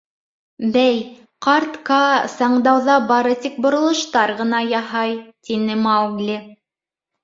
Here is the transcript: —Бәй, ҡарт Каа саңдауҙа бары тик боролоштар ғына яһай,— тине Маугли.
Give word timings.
—Бәй, 0.77 0.95
ҡарт 1.47 1.77
Каа 1.91 2.17
саңдауҙа 2.37 2.97
бары 3.13 3.37
тик 3.45 3.63
боролоштар 3.69 4.37
ғына 4.43 4.67
яһай,— 4.75 5.17
тине 5.49 5.83
Маугли. 5.89 6.45